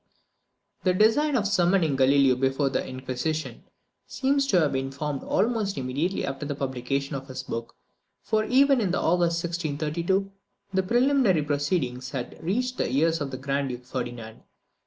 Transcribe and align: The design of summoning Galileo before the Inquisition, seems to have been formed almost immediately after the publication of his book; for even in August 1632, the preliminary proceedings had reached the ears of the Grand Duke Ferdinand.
The 0.83 0.95
design 0.95 1.35
of 1.35 1.45
summoning 1.45 1.95
Galileo 1.95 2.33
before 2.33 2.69
the 2.69 2.83
Inquisition, 2.83 3.65
seems 4.07 4.47
to 4.47 4.59
have 4.59 4.71
been 4.73 4.89
formed 4.89 5.21
almost 5.21 5.77
immediately 5.77 6.25
after 6.25 6.43
the 6.43 6.55
publication 6.55 7.13
of 7.15 7.27
his 7.27 7.43
book; 7.43 7.75
for 8.23 8.43
even 8.43 8.81
in 8.81 8.95
August 8.95 9.43
1632, 9.43 10.31
the 10.73 10.81
preliminary 10.81 11.43
proceedings 11.43 12.09
had 12.09 12.43
reached 12.43 12.79
the 12.79 12.89
ears 12.89 13.21
of 13.21 13.29
the 13.29 13.37
Grand 13.37 13.69
Duke 13.69 13.85
Ferdinand. 13.85 14.41